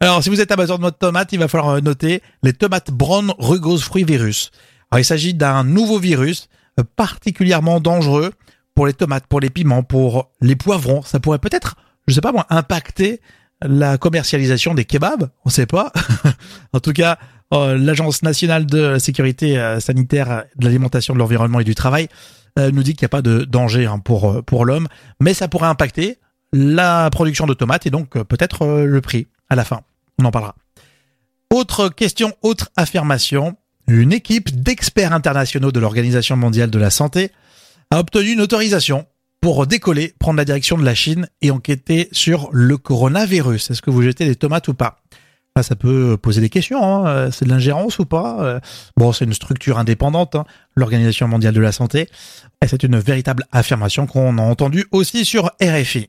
Alors, 0.00 0.22
si 0.22 0.28
vous 0.28 0.42
êtes 0.42 0.52
amateur 0.52 0.76
de 0.76 0.82
notre 0.82 0.98
tomate, 0.98 1.32
il 1.32 1.38
va 1.38 1.48
falloir 1.48 1.76
euh, 1.76 1.80
noter 1.80 2.20
les 2.42 2.52
tomates 2.52 2.90
brown 2.90 3.32
rugose 3.38 3.82
fruit 3.82 4.04
virus. 4.04 4.50
Alors, 4.90 5.00
il 5.00 5.04
s'agit 5.06 5.32
d'un 5.32 5.64
nouveau 5.64 5.98
virus 5.98 6.50
euh, 6.78 6.84
particulièrement 6.96 7.80
dangereux 7.80 8.34
pour 8.74 8.86
les 8.86 8.92
tomates, 8.92 9.26
pour 9.28 9.40
les 9.40 9.48
piments, 9.48 9.82
pour 9.82 10.30
les 10.42 10.56
poivrons. 10.56 11.00
Ça 11.00 11.18
pourrait 11.18 11.38
peut-être, 11.38 11.76
je 12.06 12.12
sais 12.12 12.20
pas 12.20 12.32
moi, 12.32 12.44
impacter 12.50 13.22
la 13.62 13.96
commercialisation 13.96 14.74
des 14.74 14.84
kebabs. 14.84 15.30
On 15.46 15.48
sait 15.48 15.64
pas. 15.64 15.90
en 16.74 16.80
tout 16.80 16.92
cas, 16.92 17.16
euh, 17.54 17.78
l'Agence 17.78 18.22
nationale 18.22 18.66
de 18.66 18.98
sécurité 18.98 19.78
sanitaire, 19.80 20.44
de 20.56 20.66
l'alimentation, 20.66 21.14
de 21.14 21.18
l'environnement 21.18 21.60
et 21.60 21.64
du 21.64 21.74
travail 21.74 22.10
nous 22.56 22.82
dit 22.82 22.94
qu'il 22.94 23.04
n'y 23.04 23.06
a 23.06 23.10
pas 23.10 23.22
de 23.22 23.44
danger 23.44 23.86
hein, 23.86 23.98
pour, 23.98 24.30
euh, 24.30 24.42
pour 24.42 24.64
l'homme, 24.64 24.88
mais 25.20 25.34
ça 25.34 25.48
pourrait 25.48 25.68
impacter 25.68 26.18
la 26.52 27.10
production 27.10 27.46
de 27.46 27.54
tomates 27.54 27.86
et 27.86 27.90
donc 27.90 28.16
euh, 28.16 28.24
peut-être 28.24 28.84
le 28.84 29.00
prix 29.00 29.26
à 29.50 29.56
la 29.56 29.64
fin. 29.64 29.80
On 30.20 30.24
en 30.24 30.30
parlera. 30.30 30.54
Autre 31.50 31.88
question, 31.88 32.32
autre 32.42 32.70
affirmation. 32.76 33.56
Une 33.86 34.12
équipe 34.12 34.62
d'experts 34.62 35.12
internationaux 35.12 35.70
de 35.70 35.78
l'Organisation 35.78 36.36
mondiale 36.36 36.70
de 36.70 36.78
la 36.78 36.90
santé 36.90 37.32
a 37.90 37.98
obtenu 37.98 38.32
une 38.32 38.40
autorisation 38.40 39.06
pour 39.40 39.66
décoller, 39.66 40.14
prendre 40.18 40.38
la 40.38 40.46
direction 40.46 40.78
de 40.78 40.84
la 40.84 40.94
Chine 40.94 41.28
et 41.42 41.50
enquêter 41.50 42.08
sur 42.12 42.48
le 42.50 42.78
coronavirus. 42.78 43.70
Est-ce 43.70 43.82
que 43.82 43.90
vous 43.90 44.00
jetez 44.00 44.24
des 44.24 44.36
tomates 44.36 44.68
ou 44.68 44.74
pas? 44.74 45.03
Ça 45.62 45.76
peut 45.76 46.16
poser 46.16 46.40
des 46.40 46.48
questions. 46.48 46.82
Hein. 46.82 47.06
Euh, 47.06 47.30
c'est 47.30 47.44
de 47.44 47.50
l'ingérence 47.50 47.98
ou 48.00 48.04
pas 48.04 48.38
euh, 48.40 48.60
Bon, 48.96 49.12
c'est 49.12 49.24
une 49.24 49.32
structure 49.32 49.78
indépendante, 49.78 50.34
hein, 50.34 50.44
l'Organisation 50.74 51.28
mondiale 51.28 51.54
de 51.54 51.60
la 51.60 51.70
santé. 51.70 52.08
Et 52.62 52.66
c'est 52.66 52.82
une 52.82 52.98
véritable 52.98 53.44
affirmation 53.52 54.06
qu'on 54.06 54.38
a 54.38 54.42
entendue 54.42 54.86
aussi 54.90 55.24
sur 55.24 55.52
RFI. 55.62 56.08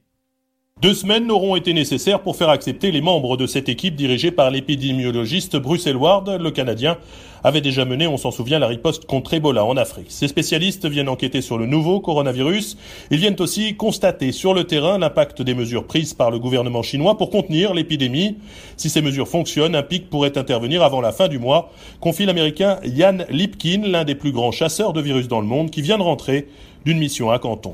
Deux 0.86 0.94
semaines 0.94 1.32
auront 1.32 1.56
été 1.56 1.74
nécessaires 1.74 2.22
pour 2.22 2.36
faire 2.36 2.50
accepter 2.50 2.92
les 2.92 3.02
membres 3.02 3.38
de 3.38 3.48
cette 3.48 3.70
équipe 3.70 3.96
dirigée 3.96 4.30
par 4.30 4.52
l'épidémiologiste 4.52 5.56
Bruce 5.56 5.88
Ward, 5.88 6.30
le 6.30 6.52
Canadien, 6.52 6.98
avait 7.44 7.62
déjà 7.62 7.86
mené, 7.86 8.06
on 8.06 8.18
s'en 8.18 8.30
souvient, 8.30 8.60
la 8.60 8.68
riposte 8.68 9.06
contre 9.06 9.34
Ebola 9.34 9.66
en 9.66 9.78
Afrique. 9.78 10.08
Ces 10.10 10.28
spécialistes 10.28 10.86
viennent 10.86 11.10
enquêter 11.10 11.42
sur 11.42 11.58
le 11.58 11.66
nouveau 11.66 12.02
coronavirus. 12.02 12.78
Ils 13.10 13.18
viennent 13.18 13.40
aussi 13.40 13.76
constater 13.76 14.32
sur 14.32 14.54
le 14.54 14.66
terrain 14.66 15.00
l'impact 15.00 15.42
des 15.42 15.56
mesures 15.56 15.88
prises 15.88 16.14
par 16.14 16.30
le 16.30 16.38
gouvernement 16.38 16.84
chinois 16.84 17.18
pour 17.18 17.32
contenir 17.32 17.74
l'épidémie. 17.74 18.38
Si 18.78 18.92
ces 18.92 19.02
mesures 19.02 19.28
fonctionnent, 19.28 19.76
un 19.76 19.82
pic 19.82 20.10
pourrait 20.10 20.38
intervenir 20.38 20.84
avant 20.84 21.02
la 21.02 21.12
fin 21.12 21.30
du 21.30 21.40
mois, 21.40 21.72
confie 22.00 22.28
l'américain 22.28 22.80
Ian 22.84 23.20
Lipkin, 23.30 23.82
l'un 23.88 24.04
des 24.04 24.16
plus 24.16 24.32
grands 24.32 24.52
chasseurs 24.52 24.94
de 24.94 25.02
virus 25.02 25.28
dans 25.28 25.42
le 25.42 25.48
monde, 25.48 25.72
qui 25.72 25.82
vient 25.82 25.98
de 25.98 26.04
rentrer 26.04 26.48
d'une 26.86 27.00
mission 27.00 27.32
à 27.32 27.40
Canton. 27.40 27.74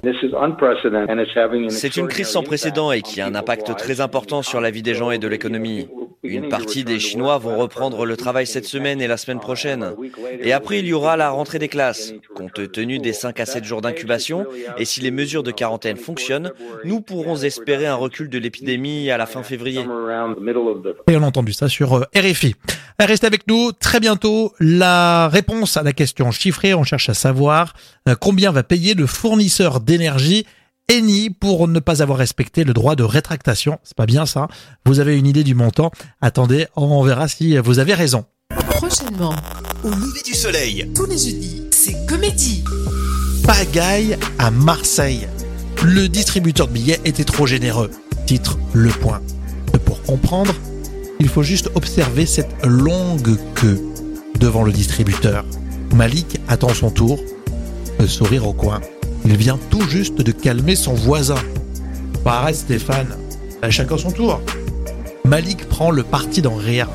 C'est 1.70 1.98
une 1.98 2.08
crise 2.08 2.28
sans 2.28 2.44
précédent 2.44 2.92
et 2.92 3.02
qui 3.02 3.22
a 3.22 3.28
un 3.28 3.36
impact 3.36 3.76
très 3.76 4.02
important 4.02 4.42
sur 4.42 4.62
la 4.62 4.72
vie 4.72 4.82
des 4.82 4.94
gens 4.94 5.12
et 5.12 5.20
de 5.20 5.28
l'économie. 5.28 5.88
Une 6.24 6.50
partie 6.50 6.84
des 6.84 7.00
Chinois 7.00 7.40
vont 7.40 7.58
reprendre 7.58 8.06
le 8.06 8.16
travail 8.16 8.46
cette 8.46 8.66
semaine 8.66 9.02
et 9.02 9.08
la 9.08 9.18
semaine 9.18 9.40
prochaine. 9.40 9.96
Et 10.40 10.54
après, 10.54 10.80
il 10.80 10.86
y 10.86 10.94
aura 10.94 11.18
la 11.18 11.32
rentrée 11.32 11.58
des 11.58 11.68
classes. 11.68 12.14
Compte 12.36 12.72
tenu 12.72 13.00
des 13.00 13.12
5 13.12 13.40
à 13.40 13.46
7 13.48 13.64
jours 13.64 13.82
d'incubation, 13.82 14.46
et 14.78 14.86
si 14.86 15.02
les 15.02 15.10
mesures 15.10 15.42
de 15.42 15.52
quarantaine 15.52 15.98
fonctionnent, 15.98 16.52
nous 16.86 17.02
pourrons 17.02 17.38
espérer 17.38 17.88
un 17.88 17.96
recul 17.96 18.30
de 18.30 18.38
l'épidémie 18.38 19.10
à 19.10 19.18
la 19.18 19.26
fin 19.26 19.42
février. 19.42 19.82
Et 19.82 21.16
on 21.16 21.24
a 21.24 21.26
entendu 21.26 21.54
ça 21.54 21.70
sur 21.70 21.98
euh, 21.98 22.06
RFI. 22.16 22.56
Restez 23.00 23.26
avec 23.26 23.48
nous. 23.48 23.72
Très 23.72 24.00
bientôt, 24.00 24.54
la 24.60 25.28
réponse 25.28 25.76
à 25.76 25.82
la 25.82 25.94
question 25.94 26.30
chiffrée. 26.30 26.76
On 26.76 26.84
cherche 26.84 27.10
à 27.10 27.16
savoir 27.16 27.74
euh, 28.08 28.16
combien 28.20 28.52
va 28.52 28.62
payer 28.62 28.94
le 28.94 29.08
fournisseur 29.08 29.80
d'énergie 29.80 30.46
Eni 30.90 31.30
pour 31.30 31.68
ne 31.68 31.80
pas 31.80 32.02
avoir 32.02 32.18
respecté 32.18 32.64
le 32.64 32.74
droit 32.74 32.96
de 32.96 33.04
rétractation. 33.04 33.80
C'est 33.84 33.96
pas 33.96 34.06
bien 34.06 34.26
ça. 34.26 34.48
Vous 34.86 35.00
avez 35.00 35.18
une 35.18 35.28
idée 35.28 35.44
du 35.44 35.56
montant. 35.56 35.92
Attendez, 36.22 36.68
on 36.76 37.02
verra 37.04 37.28
si 37.28 37.58
vous 37.58 37.80
avez 37.80 37.94
raison. 37.94 38.26
Prochainement, 38.70 39.34
Au 39.84 39.90
lever 39.90 40.22
du 40.26 40.34
soleil, 40.34 40.92
tous 40.94 41.06
les 41.06 41.18
jeudis, 41.18 41.64
c'est 41.72 42.06
comédie. 42.08 42.64
Pagaille 43.46 44.18
à 44.38 44.52
Marseille. 44.52 45.28
Le 45.84 46.08
distributeur 46.08 46.68
de 46.68 46.74
billets 46.74 47.00
était 47.06 47.24
trop 47.24 47.48
généreux. 47.48 47.90
Titre 48.26 48.58
Le 48.74 48.90
Point. 48.90 49.22
Pour 49.86 50.02
comprendre, 50.04 50.54
il 51.20 51.28
faut 51.28 51.44
juste 51.44 51.70
observer 51.76 52.26
cette 52.26 52.66
longue 52.66 53.38
queue 53.56 53.82
devant 54.40 54.64
le 54.64 54.72
distributeur. 54.72 55.46
Malik 55.94 56.40
attend 56.48 56.74
son 56.74 56.90
tour, 56.92 57.20
le 58.00 58.08
sourire 58.08 58.48
au 58.48 58.54
coin. 58.54 58.82
Il 59.26 59.38
vient 59.38 59.60
tout 59.70 59.88
juste 59.88 60.22
de 60.22 60.32
calmer 60.32 60.76
son 60.76 60.94
voisin. 60.94 61.36
Bah, 62.26 62.40
arrête 62.40 62.56
Stéphane, 62.56 63.16
à 63.62 63.70
chacun 63.70 63.98
son 63.98 64.12
tour. 64.12 64.42
Malik 65.26 65.68
prend 65.70 65.92
le 65.92 66.04
parti 66.04 66.42
d'en 66.42 66.56
rire. 66.56 66.90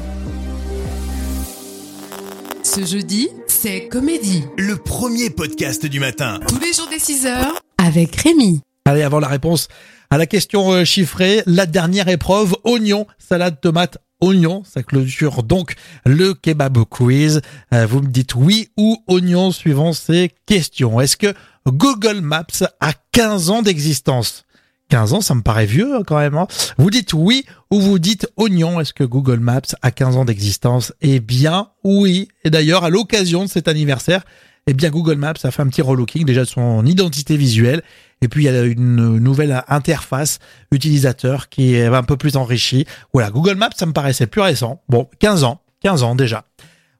Ce 2.63 2.85
jeudi, 2.85 3.29
c'est 3.47 3.89
comédie. 3.89 4.45
le 4.59 4.77
premier 4.77 5.31
podcast 5.31 5.87
du 5.87 6.01
matin. 6.01 6.41
Tous 6.49 6.59
les 6.59 6.73
jours 6.73 6.89
dès 6.91 6.99
6h 6.99 7.53
avec 7.79 8.17
Rémi. 8.17 8.61
Allez, 8.85 9.03
avant 9.03 9.21
la 9.21 9.29
réponse 9.29 9.69
à 10.11 10.19
la 10.19 10.27
question 10.27 10.73
euh, 10.73 10.85
chiffrée, 10.85 11.43
la 11.47 11.67
dernière 11.67 12.09
épreuve, 12.09 12.55
oignon, 12.65 13.07
salade, 13.19 13.61
tomate, 13.61 13.99
oignon. 14.21 14.63
Ça 14.65 14.83
clôture 14.83 15.43
donc 15.43 15.75
le 16.05 16.35
kebab 16.35 16.85
quiz. 16.85 17.41
Euh, 17.73 17.87
vous 17.87 18.01
me 18.03 18.09
dites 18.09 18.35
oui 18.35 18.69
ou 18.77 18.99
oignon 19.09 19.51
suivant 19.53 19.93
ces 19.93 20.31
questions. 20.47 21.01
Est-ce 21.01 21.17
que 21.17 21.35
Google 21.67 22.21
Maps 22.21 22.65
a 22.81 22.93
15 23.13 23.51
ans 23.51 23.63
d'existence 23.63 24.45
15 24.89 25.15
ans, 25.15 25.21
ça 25.21 25.35
me 25.35 25.43
paraît 25.43 25.67
vieux 25.67 25.97
hein, 25.97 26.03
quand 26.07 26.19
même. 26.19 26.37
hein. 26.37 26.47
Vous 26.79 26.91
dites 26.91 27.13
oui 27.13 27.45
ou 27.73 27.81
vous 27.81 27.99
dites 27.99 28.29
oignon. 28.37 28.79
Est-ce 28.81 28.93
que 28.93 29.03
Google 29.03 29.41
Maps 29.41 29.75
a 29.83 29.91
15 29.91 30.17
ans 30.17 30.25
d'existence? 30.25 30.93
Eh 31.01 31.19
bien, 31.19 31.71
oui. 31.83 32.29
Et 32.45 32.51
d'ailleurs, 32.51 32.85
à 32.85 32.89
l'occasion 32.89 33.43
de 33.45 33.49
cet 33.49 33.67
anniversaire, 33.67 34.23
eh 34.69 34.75
bien, 34.75 34.91
Google 34.91 35.17
Maps 35.17 35.35
a 35.43 35.51
fait 35.51 35.63
un 35.63 35.67
petit 35.67 35.83
relooking 35.83 36.25
déjà 36.25 36.43
de 36.43 36.49
son 36.49 36.87
identité 36.87 37.37
visuelle. 37.37 37.83
Et 38.23 38.29
puis, 38.29 38.45
il 38.45 38.47
y 38.47 38.49
a 38.49 38.63
une 38.63 39.19
nouvelle 39.19 39.65
interface 39.67 40.39
utilisateur 40.71 41.49
qui 41.49 41.75
est 41.75 41.87
un 41.87 42.03
peu 42.05 42.17
plus 42.17 42.37
enrichie. 42.37 42.87
Voilà, 43.13 43.31
Google 43.31 43.57
Maps, 43.57 43.71
ça 43.77 43.87
me 43.87 43.93
paraissait 43.93 44.29
plus 44.29 44.41
récent. 44.41 44.83
Bon, 44.89 45.09
15 45.19 45.43
ans. 45.43 45.63
15 45.83 46.05
ans 46.05 46.15
déjà. 46.15 46.45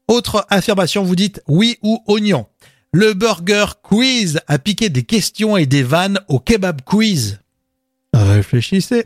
Autre 0.09 0.45
affirmation, 0.51 1.05
vous 1.05 1.17
dites 1.17 1.41
oui 1.47 1.79
ou 1.83 2.03
oignon. 2.07 2.47
Le 2.99 3.13
Burger 3.13 3.67
Quiz 3.83 4.41
a 4.47 4.59
piqué 4.59 4.89
des 4.89 5.03
questions 5.03 5.59
et 5.59 5.67
des 5.67 5.83
vannes 5.83 6.19
au 6.29 6.41
Kebab 6.41 6.81
Quiz. 6.81 7.41
Réfléchissez. 8.15 9.05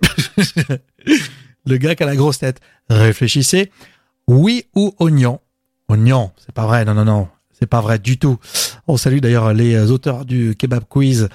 Le 1.66 1.76
gars 1.76 1.97
qui 1.97 2.04
a 2.04 2.06
la 2.06 2.14
grosse 2.14 2.38
tête. 2.38 2.61
Réfléchissez. 2.88 3.73
Oui 4.28 4.66
ou 4.76 4.94
oignon? 5.00 5.40
Oignon, 5.88 6.30
c'est 6.37 6.54
pas 6.54 6.66
vrai. 6.66 6.85
Non, 6.85 6.94
non, 6.94 7.04
non. 7.04 7.28
C'est 7.50 7.66
pas 7.66 7.80
vrai 7.80 7.99
du 7.99 8.16
tout. 8.16 8.38
On 8.87 8.97
salue 8.97 9.18
d'ailleurs 9.18 9.52
les 9.54 9.90
auteurs 9.90 10.25
du 10.25 10.54
Kebab 10.56 10.85
Quiz. 10.88 11.28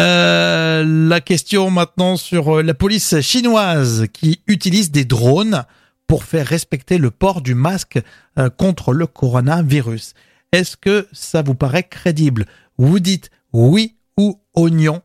Euh, 0.00 0.84
la 0.84 1.20
question 1.20 1.70
maintenant 1.70 2.16
sur 2.16 2.60
la 2.60 2.74
police 2.74 3.20
chinoise 3.20 4.06
qui 4.12 4.42
utilise 4.48 4.90
des 4.90 5.04
drones 5.04 5.64
pour 6.08 6.24
faire 6.24 6.48
respecter 6.48 6.98
le 6.98 7.12
port 7.12 7.40
du 7.40 7.54
masque 7.54 8.00
euh, 8.36 8.50
contre 8.50 8.94
le 8.94 9.06
coronavirus. 9.06 10.14
Est-ce 10.52 10.76
que 10.76 11.06
ça 11.12 11.42
vous 11.42 11.54
paraît 11.54 11.84
crédible? 11.84 12.46
Vous 12.78 13.00
dites 13.00 13.30
oui 13.52 13.96
ou 14.16 14.40
oignon 14.54 15.02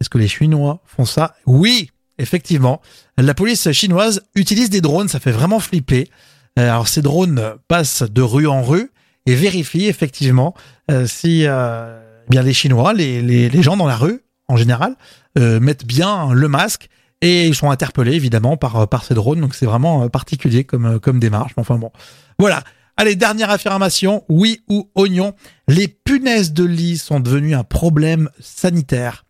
Est-ce 0.00 0.10
que 0.10 0.18
les 0.18 0.28
Chinois 0.28 0.82
font 0.84 1.04
ça? 1.04 1.34
Oui, 1.46 1.90
effectivement. 2.18 2.80
La 3.16 3.34
police 3.34 3.70
chinoise 3.72 4.22
utilise 4.34 4.70
des 4.70 4.80
drones, 4.80 5.08
ça 5.08 5.20
fait 5.20 5.32
vraiment 5.32 5.60
flipper. 5.60 6.10
Euh, 6.58 6.70
Alors 6.70 6.88
ces 6.88 7.02
drones 7.02 7.54
passent 7.68 8.02
de 8.02 8.22
rue 8.22 8.46
en 8.46 8.62
rue 8.62 8.90
et 9.26 9.34
vérifient 9.34 9.86
effectivement 9.86 10.54
euh, 10.90 11.06
si 11.06 11.44
euh, 11.46 12.00
bien 12.28 12.42
les 12.42 12.52
Chinois, 12.52 12.92
les, 12.92 13.62
gens 13.62 13.76
dans 13.76 13.86
la 13.86 13.96
rue 13.96 14.20
en 14.48 14.56
général, 14.56 14.96
euh, 15.38 15.60
mettent 15.60 15.86
bien 15.86 16.32
le 16.32 16.48
masque 16.48 16.88
et 17.20 17.46
ils 17.46 17.54
sont 17.54 17.70
interpellés 17.70 18.14
évidemment 18.14 18.56
par 18.56 18.88
par 18.88 19.04
ces 19.04 19.14
drones. 19.14 19.40
Donc 19.40 19.54
c'est 19.54 19.66
vraiment 19.66 20.08
particulier 20.08 20.64
comme 20.64 20.98
comme 20.98 21.20
démarche. 21.20 21.52
Enfin 21.56 21.76
bon, 21.76 21.92
voilà. 22.38 22.64
Allez, 23.00 23.16
dernière 23.16 23.48
affirmation, 23.48 24.24
oui 24.28 24.60
ou 24.68 24.90
oignon. 24.94 25.32
Les 25.68 25.88
punaises 25.88 26.52
de 26.52 26.64
lit 26.64 26.98
sont 26.98 27.18
devenues 27.18 27.54
un 27.54 27.64
problème 27.64 28.28
sanitaire. 28.40 29.24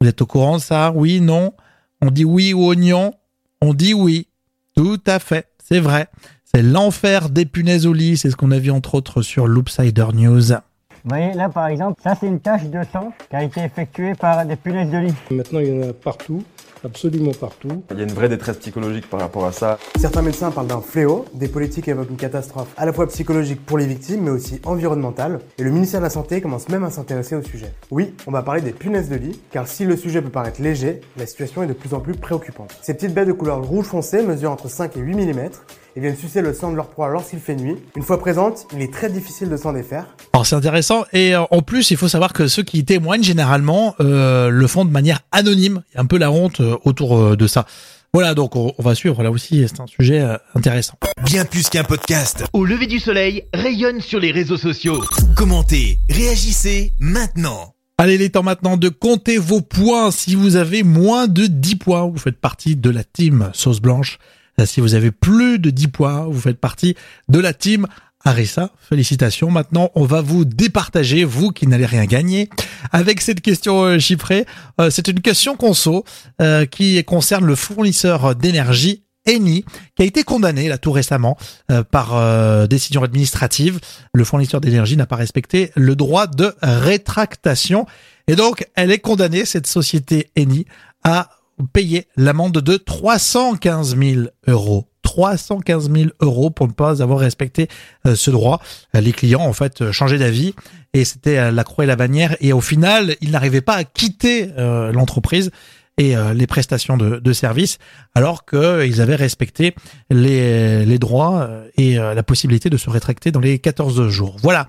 Vous 0.00 0.06
êtes 0.06 0.22
au 0.22 0.26
courant 0.26 0.58
de 0.58 0.62
ça? 0.62 0.92
Oui, 0.94 1.20
non? 1.20 1.52
On 2.00 2.12
dit 2.12 2.24
oui 2.24 2.52
ou 2.52 2.64
oignon? 2.64 3.12
On 3.60 3.74
dit 3.74 3.92
oui. 3.92 4.28
Tout 4.76 5.00
à 5.04 5.18
fait, 5.18 5.48
c'est 5.68 5.80
vrai. 5.80 6.06
C'est 6.44 6.62
l'enfer 6.62 7.28
des 7.28 7.44
punaises 7.44 7.88
au 7.88 7.92
lit, 7.92 8.16
c'est 8.16 8.30
ce 8.30 8.36
qu'on 8.36 8.52
a 8.52 8.60
vu 8.60 8.70
entre 8.70 8.94
autres 8.94 9.22
sur 9.22 9.48
Loopsider 9.48 10.06
News. 10.14 10.52
Vous 10.52 11.08
voyez, 11.08 11.32
là 11.32 11.48
par 11.48 11.66
exemple, 11.66 12.00
ça 12.04 12.14
c'est 12.20 12.28
une 12.28 12.38
tache 12.38 12.66
de 12.66 12.82
sang 12.92 13.12
qui 13.28 13.34
a 13.34 13.42
été 13.42 13.62
effectuée 13.62 14.14
par 14.14 14.46
des 14.46 14.54
punaises 14.54 14.92
de 14.92 14.98
lit. 14.98 15.14
Maintenant, 15.32 15.58
il 15.58 15.66
y 15.66 15.84
en 15.84 15.88
a 15.88 15.92
partout, 15.92 16.44
absolument 16.84 17.32
partout. 17.32 17.82
Il 17.90 17.98
y 17.98 18.00
a 18.00 18.04
une 18.04 18.12
vraie 18.12 18.28
détresse 18.28 18.56
psychologique 18.58 19.08
par 19.08 19.20
rapport 19.20 19.44
à 19.44 19.52
ça. 19.52 19.78
Certains 19.98 20.22
médecins 20.22 20.50
parlent 20.50 20.66
d'un 20.66 20.80
fléau, 20.80 21.24
des 21.34 21.48
politiques 21.48 21.88
évoquent 21.88 22.10
une 22.10 22.16
catastrophe 22.16 22.68
à 22.76 22.86
la 22.86 22.92
fois 22.92 23.06
psychologique 23.06 23.64
pour 23.64 23.78
les 23.78 23.86
victimes 23.86 24.22
mais 24.22 24.30
aussi 24.30 24.60
environnementale, 24.64 25.40
et 25.58 25.62
le 25.62 25.70
ministère 25.70 26.00
de 26.00 26.04
la 26.04 26.10
Santé 26.10 26.40
commence 26.40 26.68
même 26.68 26.84
à 26.84 26.90
s'intéresser 26.90 27.36
au 27.36 27.42
sujet. 27.42 27.72
Oui, 27.90 28.14
on 28.26 28.30
va 28.30 28.42
parler 28.42 28.60
des 28.60 28.72
punaises 28.72 29.08
de 29.08 29.16
lit, 29.16 29.40
car 29.50 29.66
si 29.66 29.84
le 29.84 29.96
sujet 29.96 30.22
peut 30.22 30.30
paraître 30.30 30.60
léger, 30.60 31.00
la 31.16 31.26
situation 31.26 31.62
est 31.62 31.66
de 31.66 31.72
plus 31.72 31.94
en 31.94 32.00
plus 32.00 32.14
préoccupante. 32.14 32.76
Ces 32.82 32.94
petites 32.94 33.14
bêtes 33.14 33.28
de 33.28 33.32
couleur 33.32 33.62
rouge 33.62 33.86
foncé 33.86 34.22
mesurent 34.22 34.52
entre 34.52 34.68
5 34.68 34.96
et 34.96 35.00
8 35.00 35.14
mm 35.14 35.50
et 35.96 36.00
viennent 36.00 36.16
sucer 36.16 36.40
le 36.42 36.52
sang 36.54 36.70
de 36.70 36.76
leur 36.76 36.88
proie 36.88 37.08
lorsqu'il 37.08 37.38
fait 37.38 37.54
nuit. 37.54 37.76
Une 37.96 38.02
fois 38.02 38.18
présentes, 38.18 38.66
il 38.74 38.82
est 38.82 38.92
très 38.92 39.10
difficile 39.10 39.48
de 39.48 39.56
s'en 39.56 39.72
défaire. 39.72 40.06
Alors 40.32 40.46
c'est 40.46 40.56
intéressant 40.56 41.04
et 41.12 41.34
euh, 41.34 41.42
en 41.50 41.62
plus 41.62 41.90
il 41.90 41.96
faut 41.96 42.08
savoir 42.08 42.32
que 42.32 42.46
ceux 42.46 42.62
qui 42.62 42.84
témoignent 42.84 43.22
généralement 43.22 43.94
euh, 44.00 44.48
le 44.48 44.66
font 44.66 44.84
de 44.84 44.90
manière 44.90 45.20
anonyme. 45.32 45.82
Il 45.90 45.94
y 45.96 45.98
a 45.98 46.00
un 46.00 46.06
peu 46.06 46.18
la 46.18 46.30
honte 46.30 46.60
euh, 46.60 46.76
autour 46.84 47.36
de 47.36 47.46
ça. 47.46 47.66
Voilà 48.14 48.34
donc 48.34 48.56
on, 48.56 48.72
on 48.76 48.82
va 48.82 48.94
suivre 48.94 49.22
là 49.22 49.30
aussi 49.30 49.66
c'est 49.68 49.80
un 49.80 49.86
sujet 49.86 50.26
intéressant. 50.54 50.94
Bien 51.24 51.44
plus 51.44 51.68
qu'un 51.68 51.84
podcast. 51.84 52.44
Au 52.52 52.64
lever 52.64 52.86
du 52.86 52.98
soleil, 52.98 53.44
rayonne 53.54 54.00
sur 54.00 54.20
les 54.20 54.32
réseaux 54.32 54.56
sociaux. 54.58 55.02
Commentez, 55.36 55.98
réagissez 56.10 56.92
maintenant. 56.98 57.74
Allez, 57.98 58.16
il 58.16 58.22
est 58.22 58.30
temps 58.30 58.42
maintenant 58.42 58.76
de 58.76 58.88
compter 58.88 59.38
vos 59.38 59.60
points. 59.60 60.10
Si 60.10 60.34
vous 60.34 60.56
avez 60.56 60.82
moins 60.82 61.28
de 61.28 61.46
10 61.46 61.76
points, 61.76 62.02
vous 62.02 62.18
faites 62.18 62.40
partie 62.40 62.74
de 62.74 62.90
la 62.90 63.04
team 63.04 63.50
sauce 63.54 63.80
blanche. 63.80 64.18
Euh, 64.62 64.66
Si 64.66 64.80
vous 64.80 64.94
avez 64.94 65.10
plus 65.10 65.58
de 65.58 65.70
10 65.70 65.88
points, 65.88 66.24
vous 66.24 66.40
faites 66.40 66.58
partie 66.58 66.96
de 67.28 67.38
la 67.38 67.52
team 67.52 67.86
Arissa. 68.24 68.70
Félicitations. 68.88 69.50
Maintenant, 69.50 69.90
on 69.94 70.04
va 70.04 70.20
vous 70.20 70.44
départager, 70.44 71.24
vous 71.24 71.50
qui 71.50 71.66
n'allez 71.66 71.86
rien 71.86 72.04
gagner, 72.06 72.48
avec 72.92 73.20
cette 73.20 73.40
question 73.40 73.82
euh, 73.82 73.98
chiffrée. 73.98 74.46
Euh, 74.80 74.90
C'est 74.90 75.08
une 75.08 75.20
question 75.20 75.56
conso 75.56 76.04
euh, 76.40 76.64
qui 76.66 77.02
concerne 77.04 77.44
le 77.44 77.56
fournisseur 77.56 78.34
d'énergie 78.36 79.02
Eni, 79.26 79.64
qui 79.96 80.02
a 80.02 80.04
été 80.04 80.24
condamné 80.24 80.68
là 80.68 80.78
tout 80.78 80.90
récemment 80.92 81.36
euh, 81.70 81.84
par 81.84 82.16
euh, 82.16 82.66
décision 82.66 83.02
administrative. 83.04 83.78
Le 84.14 84.24
fournisseur 84.24 84.60
d'énergie 84.60 84.96
n'a 84.96 85.06
pas 85.06 85.16
respecté 85.16 85.70
le 85.76 85.94
droit 85.94 86.26
de 86.26 86.52
rétractation 86.62 87.86
et 88.26 88.34
donc 88.34 88.66
elle 88.74 88.90
est 88.90 88.98
condamnée 88.98 89.44
cette 89.44 89.68
société 89.68 90.30
Eni 90.36 90.66
à 91.04 91.30
payer 91.66 92.06
l'amende 92.16 92.58
de 92.58 92.76
315 92.76 93.96
000 93.96 94.22
euros. 94.46 94.86
315 95.02 95.90
000 95.90 96.10
euros 96.20 96.50
pour 96.50 96.68
ne 96.68 96.72
pas 96.72 97.02
avoir 97.02 97.18
respecté 97.18 97.68
euh, 98.06 98.14
ce 98.14 98.30
droit. 98.30 98.60
Euh, 98.94 99.00
les 99.00 99.12
clients 99.12 99.42
en 99.42 99.52
fait 99.52 99.90
changé 99.90 100.18
d'avis 100.18 100.54
et 100.94 101.04
c'était 101.04 101.50
la 101.50 101.64
croix 101.64 101.84
et 101.84 101.86
la 101.86 101.96
bannière 101.96 102.36
et 102.40 102.52
au 102.52 102.60
final 102.60 103.16
ils 103.20 103.30
n'arrivaient 103.30 103.60
pas 103.60 103.74
à 103.74 103.84
quitter 103.84 104.50
l'entreprise 104.56 105.50
et 105.96 106.14
les 106.34 106.46
prestations 106.46 106.98
de, 106.98 107.18
de 107.18 107.32
services 107.32 107.78
alors 108.14 108.44
qu'ils 108.44 109.00
avaient 109.00 109.16
respecté 109.16 109.74
les 110.10 110.98
droits 110.98 111.48
et 111.78 111.94
la 111.94 112.22
possibilité 112.22 112.68
de 112.68 112.76
se 112.76 112.90
rétracter 112.90 113.32
dans 113.32 113.40
les 113.40 113.58
14 113.58 114.08
jours. 114.08 114.36
Voilà. 114.42 114.68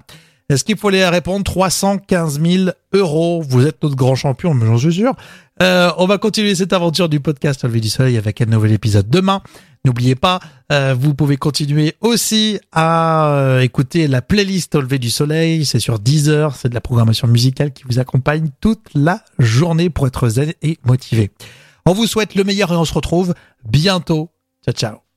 Est-ce 0.49 0.63
qu'il 0.63 0.77
faut 0.77 0.89
les 0.89 1.07
répondre? 1.07 1.43
315 1.43 2.41
000 2.41 2.69
euros 2.93 3.43
Vous 3.47 3.65
êtes 3.65 3.81
notre 3.81 3.95
grand 3.95 4.15
champion, 4.15 4.57
j'en 4.59 4.77
suis 4.77 4.93
sûr. 4.93 5.13
Euh, 5.61 5.91
on 5.97 6.05
va 6.05 6.17
continuer 6.17 6.55
cette 6.55 6.73
aventure 6.73 7.09
du 7.09 7.19
podcast 7.19 7.63
Levé 7.63 7.79
du 7.79 7.89
Soleil 7.89 8.17
avec 8.17 8.41
un 8.41 8.45
nouvel 8.45 8.71
épisode 8.71 9.09
demain. 9.09 9.41
N'oubliez 9.85 10.15
pas, 10.15 10.39
euh, 10.71 10.95
vous 10.97 11.13
pouvez 11.13 11.35
continuer 11.35 11.95
aussi 11.99 12.57
à 12.71 13.27
euh, 13.35 13.59
écouter 13.59 14.07
la 14.07 14.21
playlist 14.21 14.75
Au 14.75 14.81
lever 14.81 14.97
du 14.97 15.09
soleil. 15.09 15.65
C'est 15.65 15.79
sur 15.79 15.99
Deezer, 15.99 16.55
c'est 16.55 16.69
de 16.69 16.73
la 16.73 16.81
programmation 16.81 17.27
musicale 17.27 17.73
qui 17.73 17.83
vous 17.89 17.99
accompagne 17.99 18.49
toute 18.61 18.87
la 18.95 19.21
journée 19.39 19.89
pour 19.89 20.07
être 20.07 20.29
zen 20.29 20.53
et 20.61 20.79
motivé. 20.85 21.31
On 21.85 21.93
vous 21.93 22.07
souhaite 22.07 22.35
le 22.35 22.45
meilleur 22.45 22.71
et 22.71 22.77
on 22.77 22.85
se 22.85 22.93
retrouve 22.93 23.33
bientôt. 23.65 24.29
Ciao 24.65 24.73
ciao 24.73 25.12